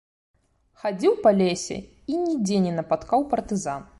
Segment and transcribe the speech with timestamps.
[0.83, 1.77] Хадзіў па лесе
[2.13, 3.89] і нідзе не напаткаў партызан.